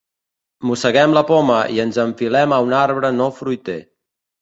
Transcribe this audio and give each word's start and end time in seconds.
Mosseguem 0.69 1.13
la 1.17 1.23
poma 1.33 1.59
i 1.75 1.79
ens 1.85 2.01
enfilem 2.07 2.59
a 2.59 2.63
un 2.71 2.77
arbre 2.83 3.15
no 3.23 3.33
fruiter. 3.41 3.81